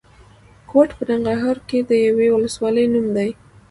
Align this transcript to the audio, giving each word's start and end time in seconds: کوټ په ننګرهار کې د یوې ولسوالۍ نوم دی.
کوټ 0.69 0.89
په 0.97 1.03
ننګرهار 1.09 1.57
کې 1.67 1.79
د 1.89 1.91
یوې 2.07 2.27
ولسوالۍ 2.31 2.85
نوم 2.93 3.07
دی. 3.15 3.29